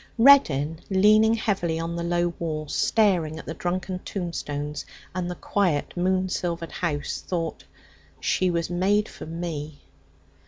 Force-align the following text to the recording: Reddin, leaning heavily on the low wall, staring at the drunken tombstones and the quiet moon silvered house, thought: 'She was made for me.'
Reddin, 0.17 0.79
leaning 0.89 1.35
heavily 1.35 1.77
on 1.79 1.95
the 1.95 2.01
low 2.01 2.33
wall, 2.39 2.67
staring 2.67 3.37
at 3.37 3.45
the 3.45 3.53
drunken 3.53 3.99
tombstones 3.99 4.83
and 5.13 5.29
the 5.29 5.35
quiet 5.35 5.95
moon 5.95 6.27
silvered 6.27 6.71
house, 6.71 7.21
thought: 7.27 7.65
'She 8.19 8.49
was 8.49 8.67
made 8.67 9.07
for 9.07 9.27
me.' 9.27 9.81